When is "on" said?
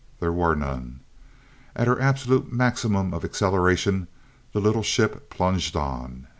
5.75-6.25